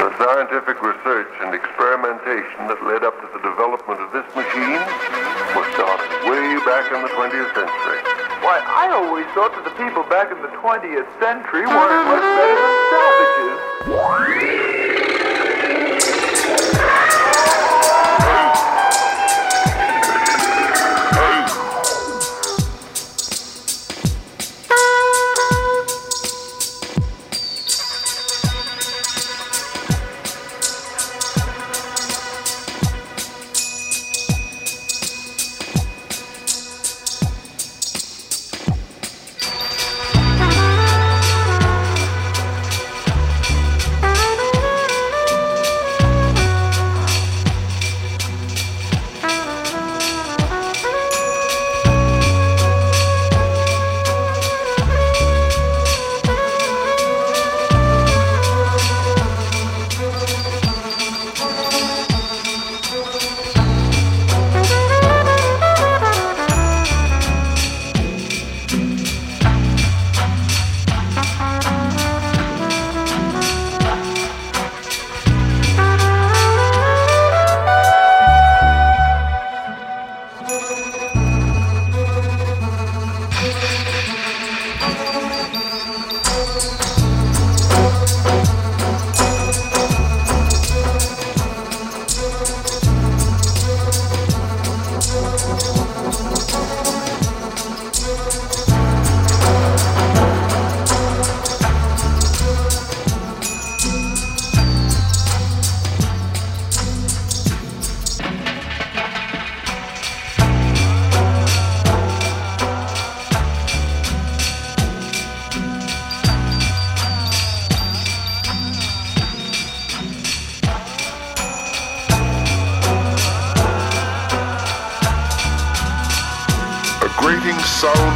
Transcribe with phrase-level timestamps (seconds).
[0.00, 4.80] The scientific research and experimentation that led up to the development of this machine
[5.52, 8.00] was started way back in the 20th century.
[8.40, 12.56] Why, I always thought that the people back in the 20th century weren't much better
[12.64, 12.76] than
[14.48, 14.59] savages.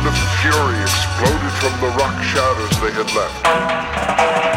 [0.06, 4.53] Of fury exploded from the rock shadows they had left.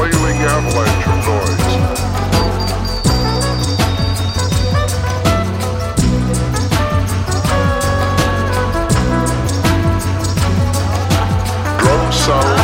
[0.00, 1.66] Flailing avalanche of noise.
[11.78, 12.59] Drum sound.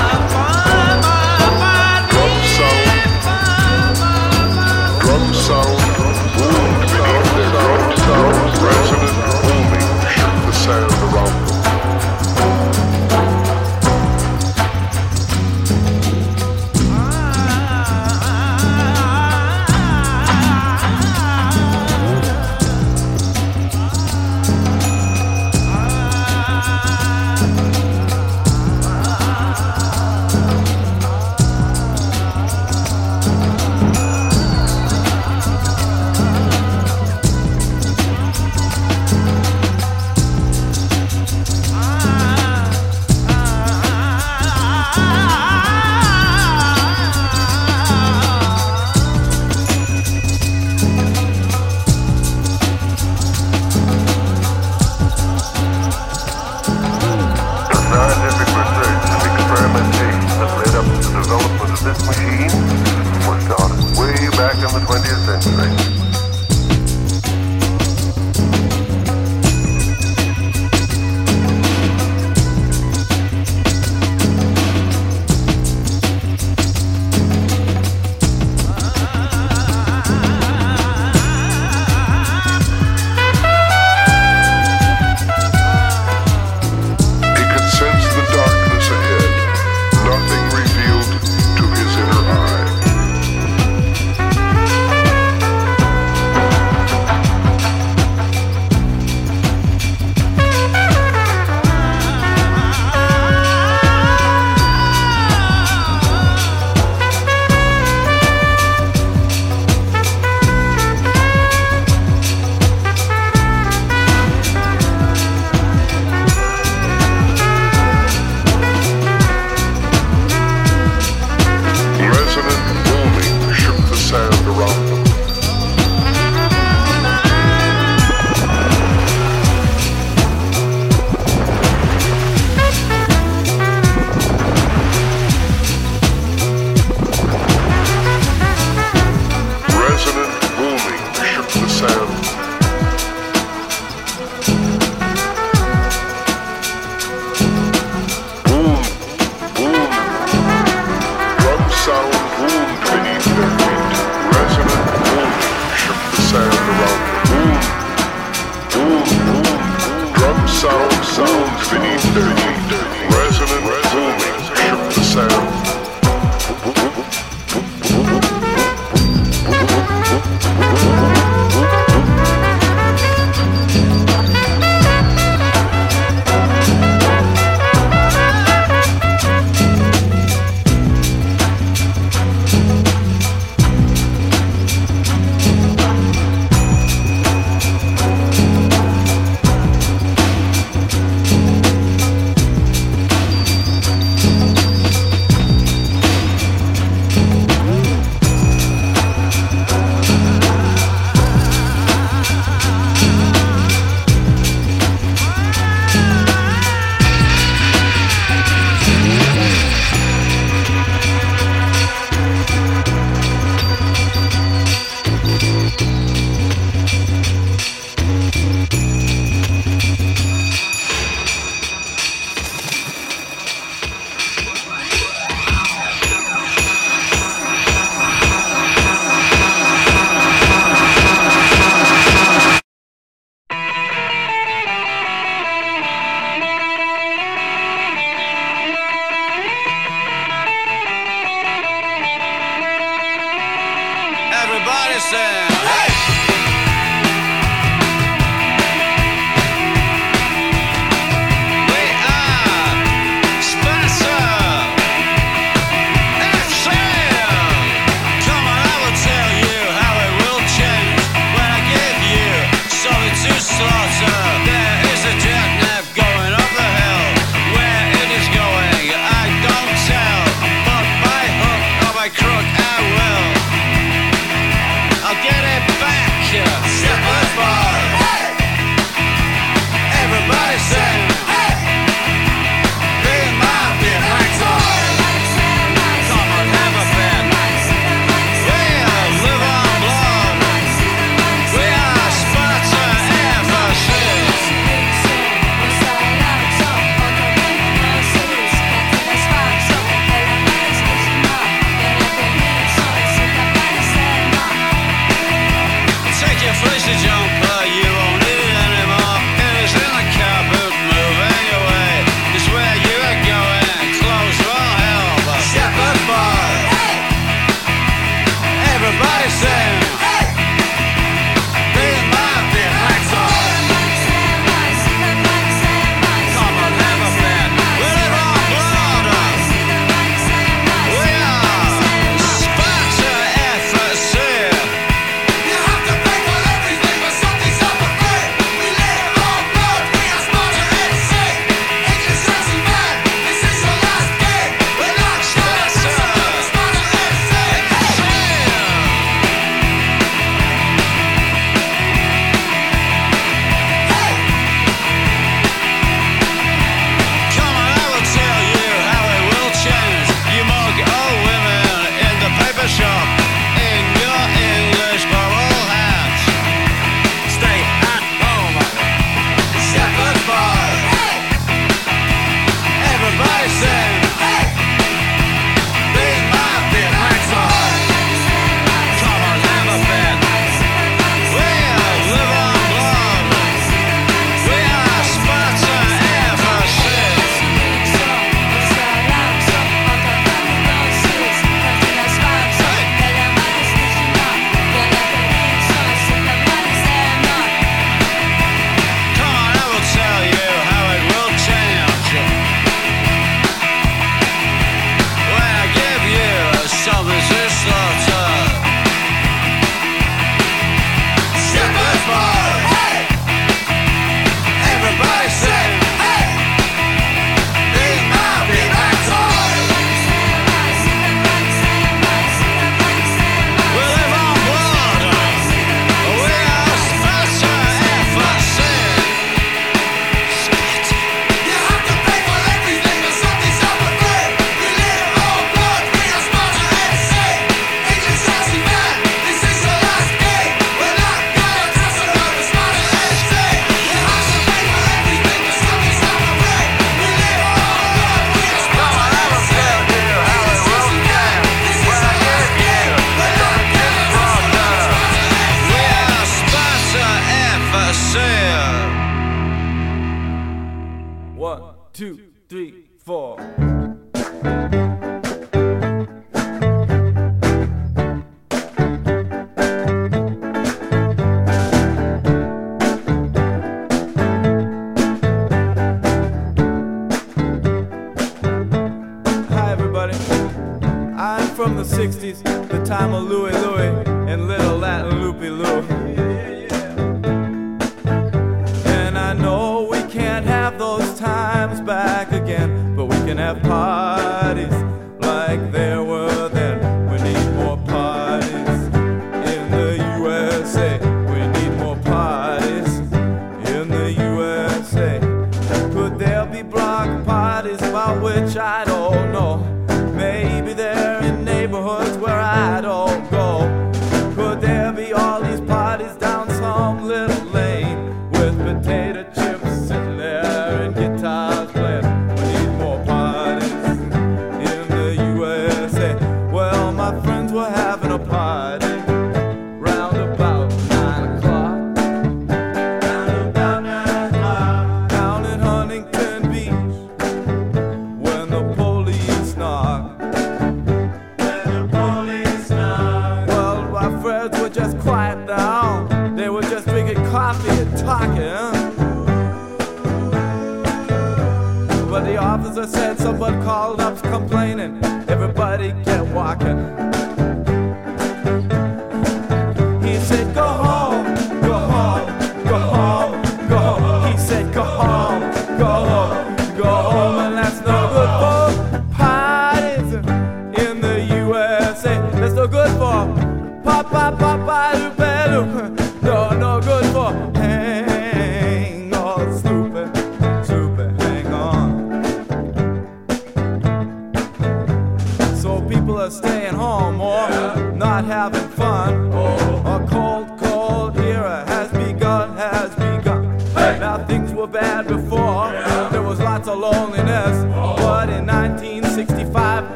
[554.56, 555.04] complaining.
[555.28, 557.25] Everybody kept walking.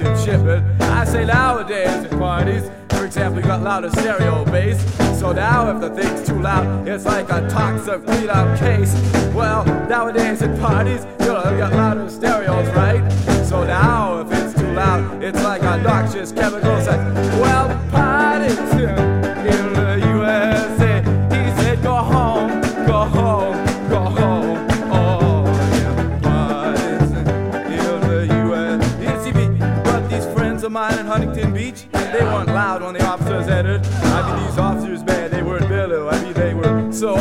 [0.00, 0.80] active shipping.
[0.80, 4.78] I say nowadays at parties, for example, you got louder stereo bass.
[5.18, 8.94] So now if the thing's too loud, it's like a toxic beat up case.
[9.34, 13.10] Well, nowadays at parties, you know, you got louder stereos, right?
[13.44, 16.80] So now if it's too loud, it's like a noxious chemical.
[16.80, 16.98] set.
[17.40, 19.17] well, parties.
[32.18, 33.86] They weren't loud when the officers entered.
[33.86, 36.08] I mean, these officers, man, they weren't bitter.
[36.08, 37.14] I mean, they were so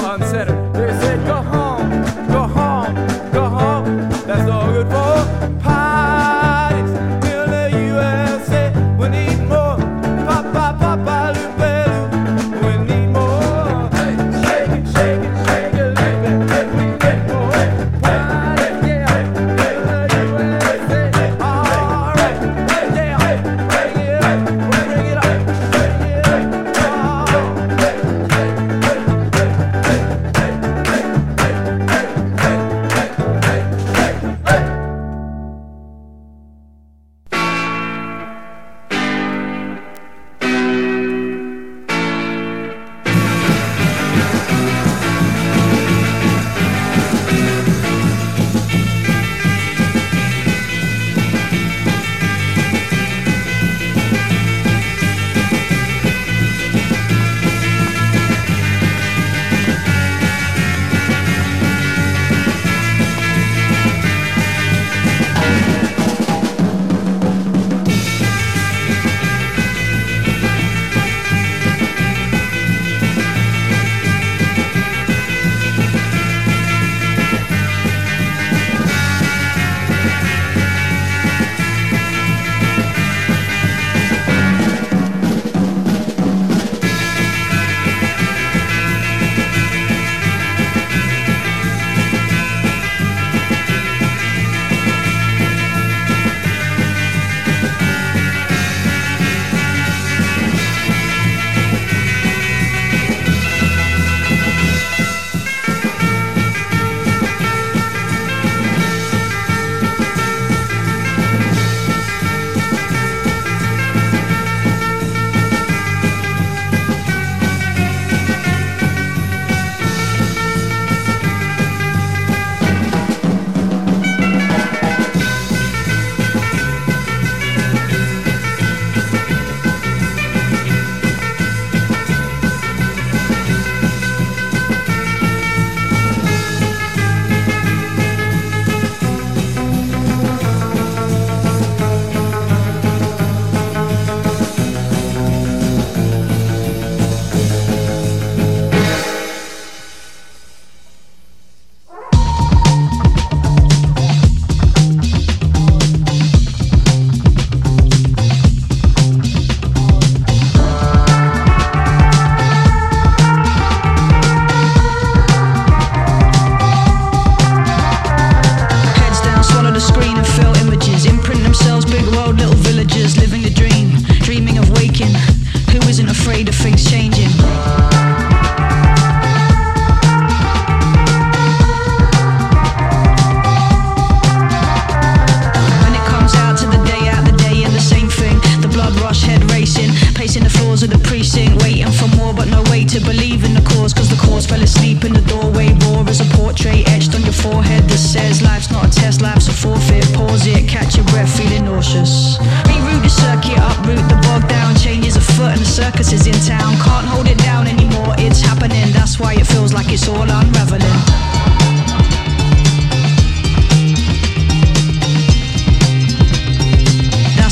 [189.67, 193.43] pacing, pacing the floors of the precinct, waiting for more, but no way to believe
[193.43, 193.93] in the cause.
[193.93, 197.33] Cause the cause fell asleep in the doorway, raw as a portrait etched on your
[197.33, 200.05] forehead that says life's not a test, life's a forfeit.
[200.13, 202.37] Pause it, catch your breath, feeling nauseous.
[202.63, 206.71] Reroute the circuit, uproot the bog down, changes afoot, and the circus is in town.
[206.79, 211.56] Can't hold it down anymore, it's happening, that's why it feels like it's all unraveling.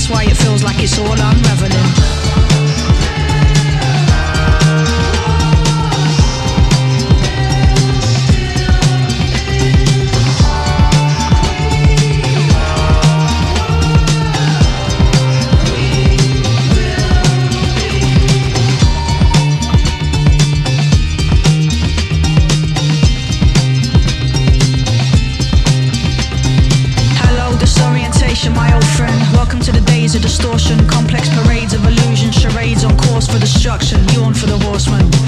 [0.06, 2.45] That's why it feels like it's all unraveling.
[30.20, 34.00] Distortion, complex parades of illusion, charades on course for destruction.
[34.10, 35.25] Yawn for the horseman.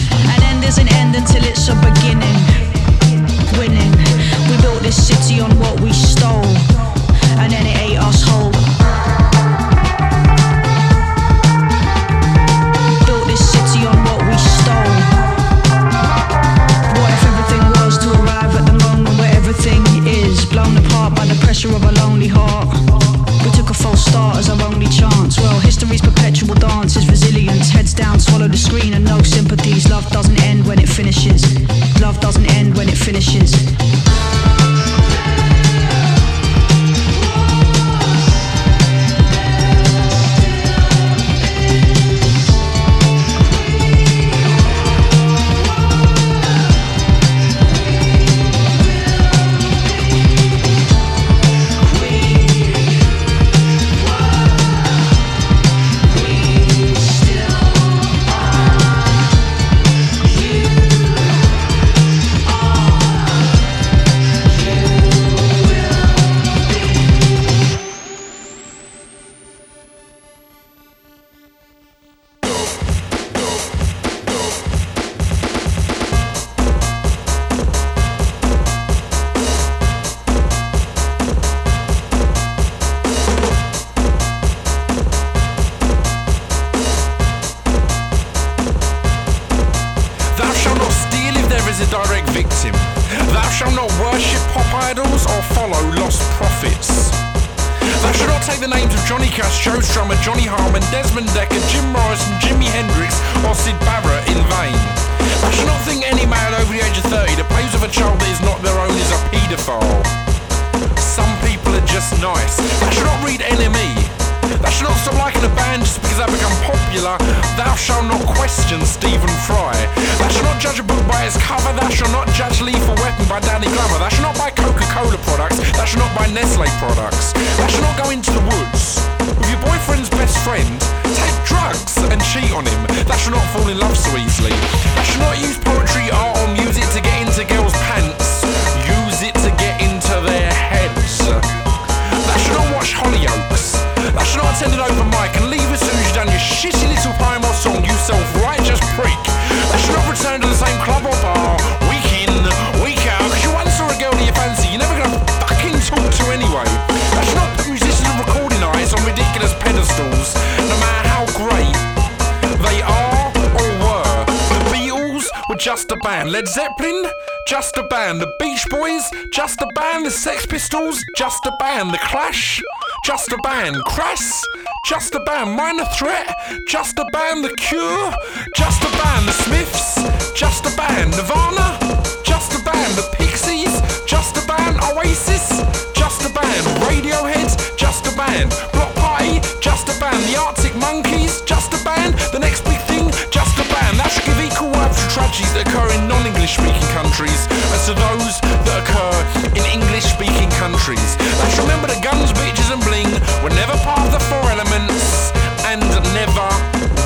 [165.59, 166.31] Just a band.
[166.31, 167.05] Led Zeppelin,
[167.47, 168.21] just a band.
[168.21, 170.05] The Beach Boys, just a band.
[170.05, 171.91] The Sex Pistols, just a band.
[171.91, 172.61] The Clash,
[173.03, 173.75] just a band.
[173.85, 174.43] Crass,
[174.85, 175.51] just a band.
[175.51, 176.27] Minor Threat,
[176.67, 177.43] just a band.
[177.43, 178.13] The Cure,
[178.55, 179.27] just a band.
[179.27, 179.95] The Smiths,
[180.33, 181.11] just a band.
[181.11, 181.77] Nirvana,
[182.23, 182.93] just a band.
[182.95, 184.77] The Pixies, just a band.
[184.83, 186.63] Oasis, just a band.
[186.85, 188.51] Radiohead, just a band.
[188.73, 190.23] Bloc Party, just a band.
[190.25, 192.13] The Arctic Monkeys, just a band.
[192.31, 193.99] The next big thing, just a band.
[193.99, 194.76] That should give equal
[195.17, 198.38] tragedies that occur in non-English speaking countries as to those
[198.69, 199.17] that occur
[199.58, 201.17] in English speaking countries.
[201.41, 203.10] Let's remember that guns, bitches and bling
[203.41, 205.34] were never part of the four elements
[205.65, 205.82] and
[206.13, 206.49] never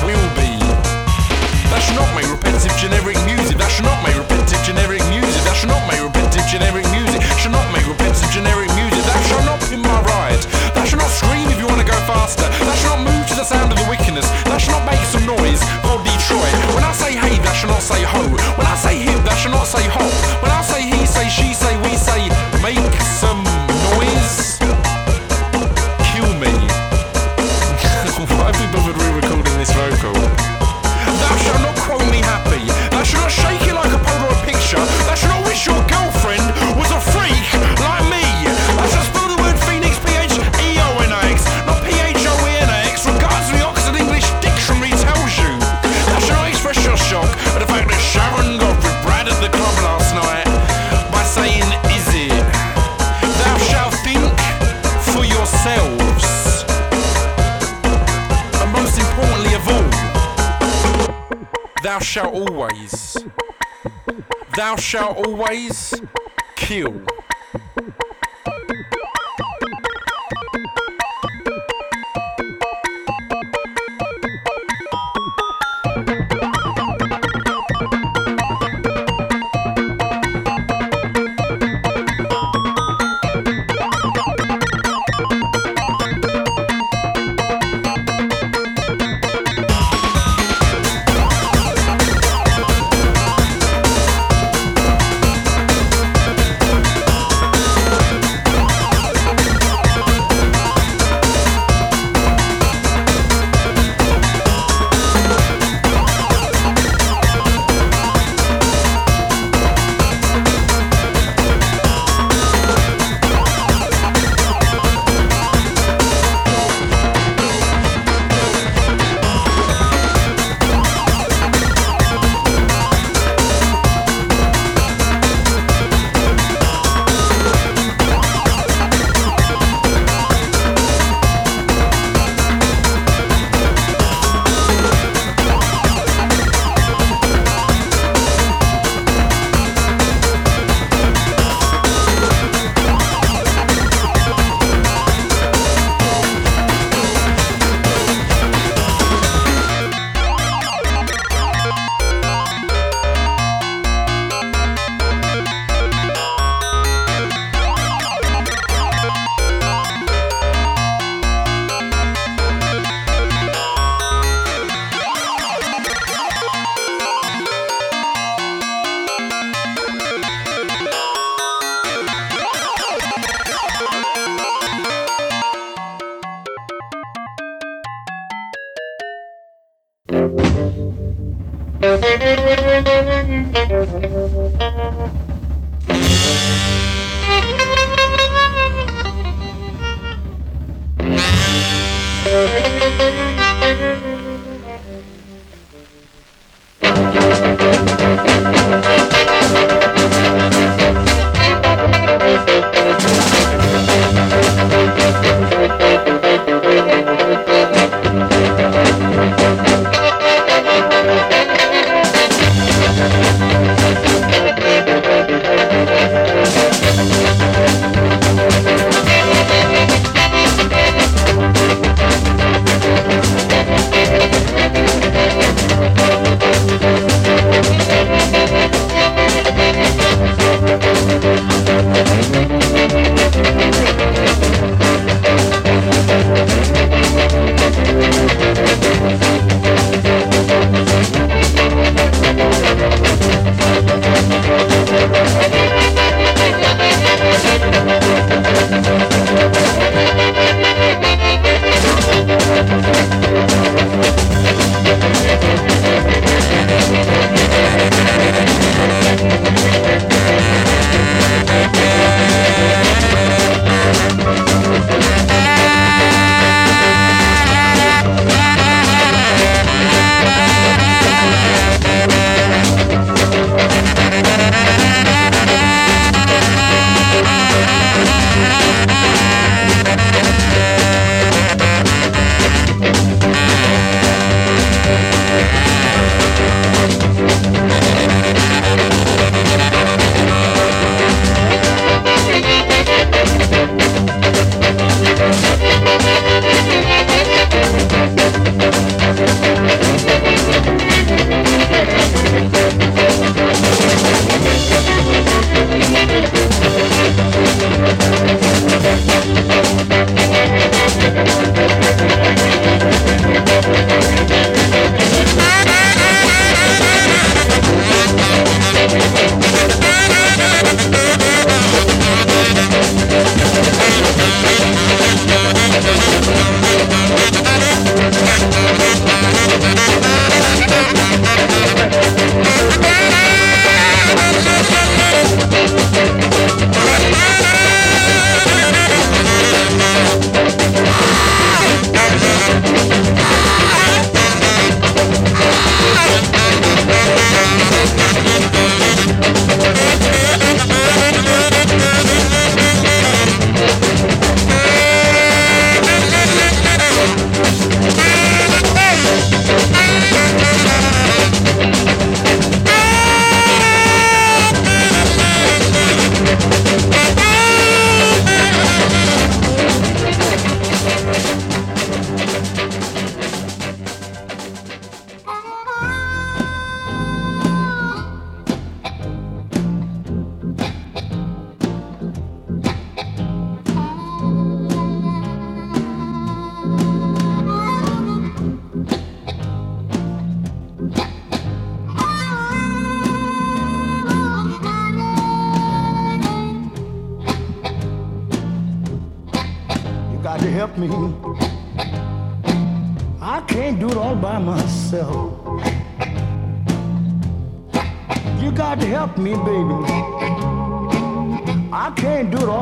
[0.04, 0.60] will be.
[1.72, 3.56] That should not make repetitive generic music.
[3.56, 4.81] That should not make repetitive generic
[17.82, 18.51] say ho.
[62.12, 63.16] Shalt always,
[64.54, 65.94] thou shalt always
[66.56, 67.00] kill.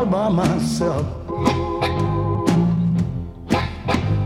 [0.00, 1.06] all by myself.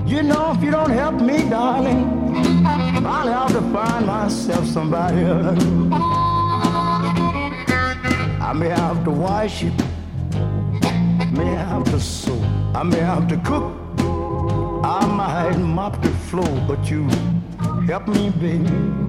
[0.06, 2.04] You know, if you don't help me, darling,
[3.04, 5.64] I'll have to find myself somebody else.
[8.40, 9.74] I may have to wash it,
[11.32, 12.38] may have to sew,
[12.74, 13.72] I may have to cook,
[14.84, 17.08] I might mop the floor, but you
[17.86, 19.03] help me, baby.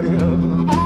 [0.00, 0.79] I am.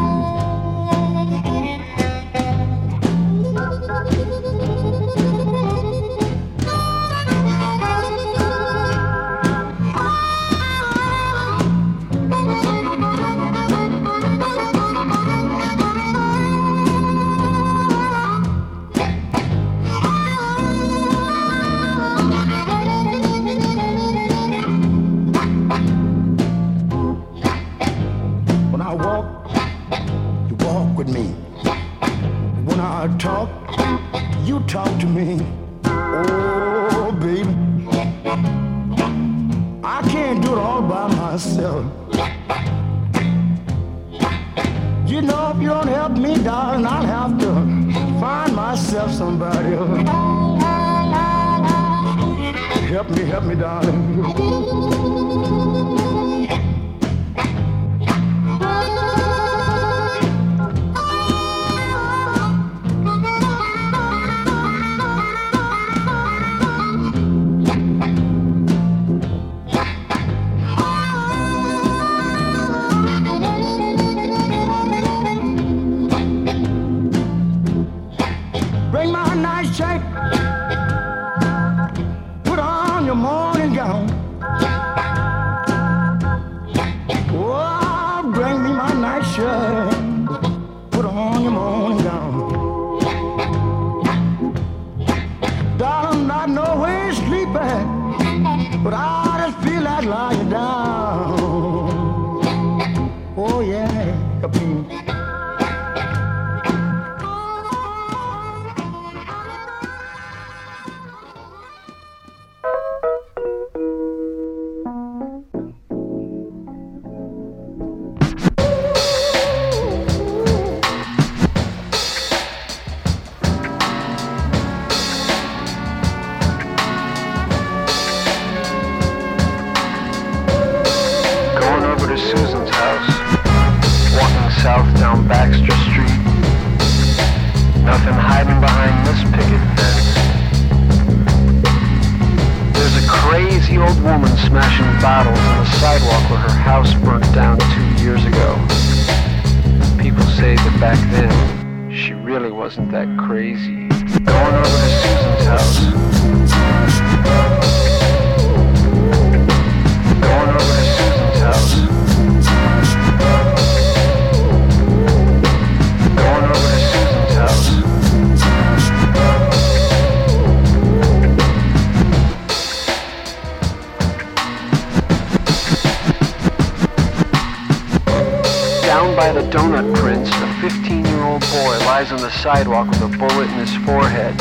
[182.44, 184.34] sidewalk with a bullet in his forehead.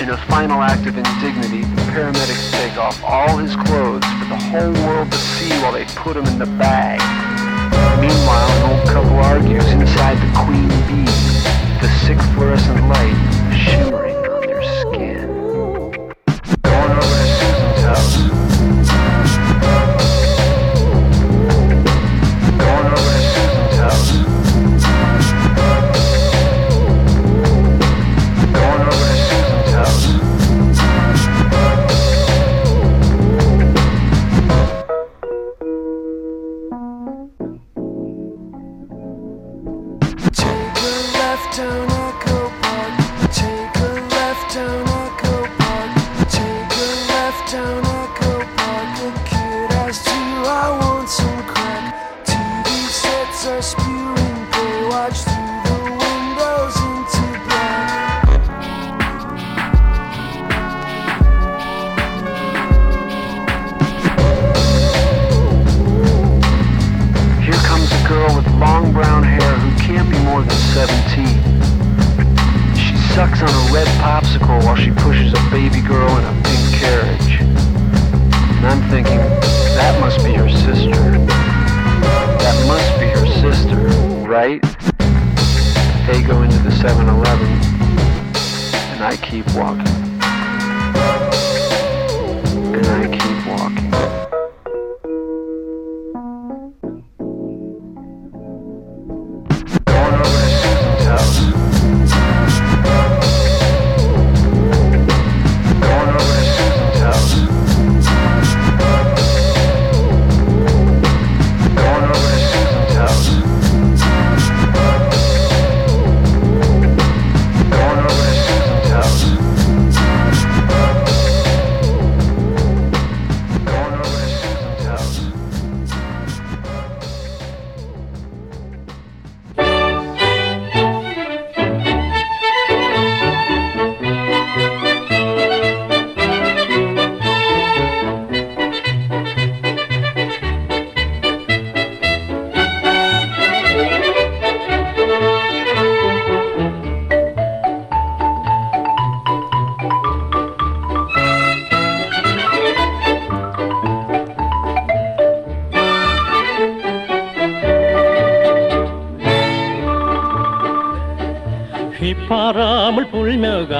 [0.00, 4.36] In a final act of indignity, the paramedics take off all his clothes for the
[4.50, 6.98] whole world to see while they put him in the bag.
[8.00, 11.06] Meanwhile, an old couple argues inside the queen bee.
[11.80, 14.01] The sick fluorescent light shimmers.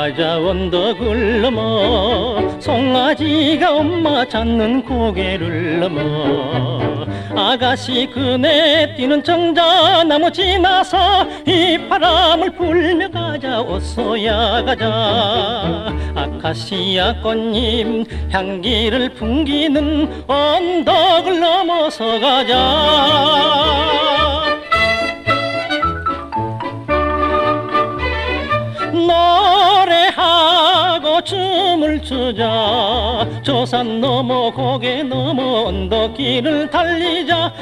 [0.03, 7.07] 가자 언덕을 넘어 송아지가 엄마 찾는 고개를 넘어.
[7.37, 15.95] 아가씨 그네 뛰는 정자나무 지나서 휘바람을 불며 가자 어서야 가자.
[16.17, 23.72] 아카시아 꽃잎 향기를 풍기는 언덕을 넘어서 가자
[33.43, 37.53] 추자 저산 넘어 고개 넘어 언덕길을 달리자.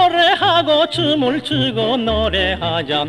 [0.00, 3.06] 노래하고 춤을 추고 노래하자.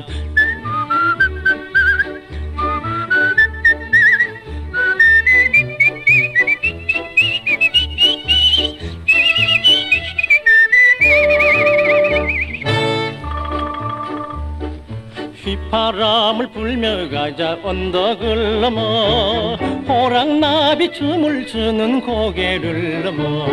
[15.44, 23.46] 휘바람을 불며 가자 언덕을 넘어 호랑나비 춤을 추는 고개를 넘어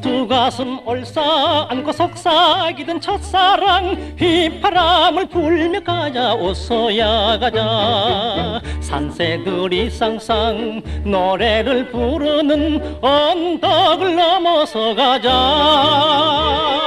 [0.00, 8.60] 두 가슴 올싸 안고 속삭이던 첫사랑 휘바람을 불며 가자 어서야 가자.
[8.80, 16.81] 산새들이 쌍쌍 노래를 부르는 언덕을 넘어서 가자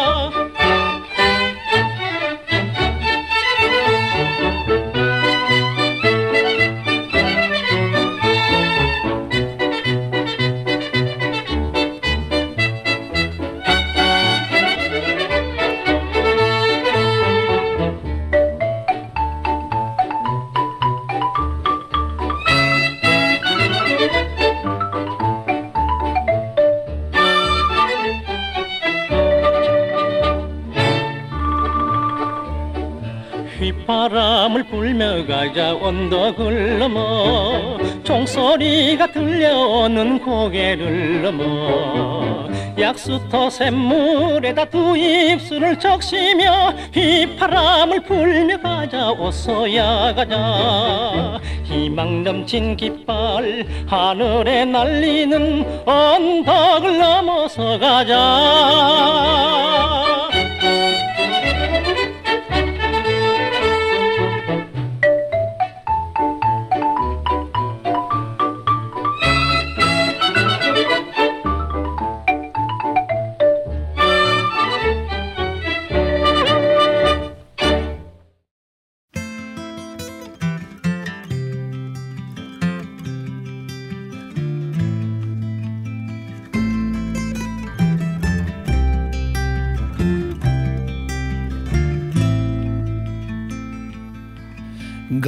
[35.46, 42.50] 가자 언덕을 넘어 종소리가 들려오는 고개를 넘어.
[42.80, 51.40] 약수터 샘물에다 두 입술을 적시며 휘바람을 불며 가자 어서야 가자.
[51.64, 59.65] 희망 넘친 깃발 하늘에 날리는 언덕을 넘어서 가자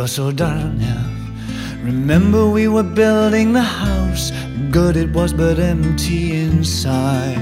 [0.08, 1.04] Gosudaryunia.
[1.84, 4.32] Remember we were building the house,
[4.72, 7.36] good it was but empty inside.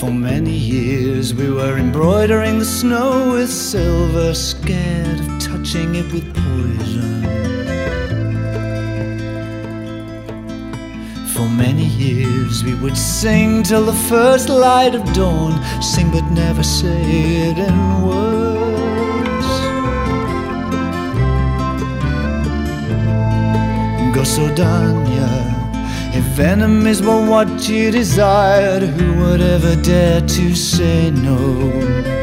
[0.00, 6.26] For many years we were embroidering the snow with silver, scared of touching it with
[6.34, 7.20] poison.
[11.34, 15.52] For many years we would sing till the first light of dawn,
[15.82, 17.02] sing but never say
[17.50, 18.43] it in words.
[24.24, 25.28] Gosudaryunia,
[26.14, 32.13] if enemies were what you desired, who would ever dare to say no?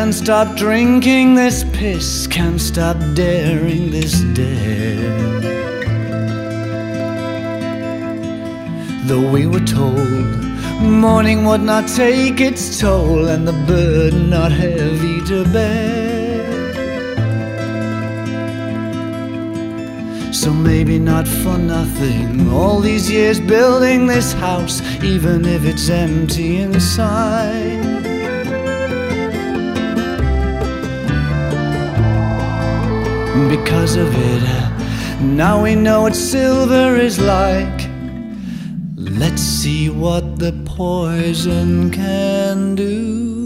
[0.00, 5.40] Can't stop drinking this piss, can't stop daring this dare.
[9.04, 10.08] Though we were told
[10.80, 16.72] morning would not take its toll and the burden not heavy to bear.
[20.32, 22.50] So maybe not for nothing.
[22.50, 28.19] All these years building this house, even if it's empty inside.
[33.48, 37.88] Because of it, now we know what silver is like.
[38.96, 43.39] Let's see what the poison can do.